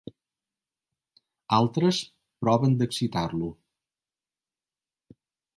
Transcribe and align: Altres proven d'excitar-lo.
Altres 1.57 1.99
proven 2.45 2.75
d'excitar-lo. 2.81 3.53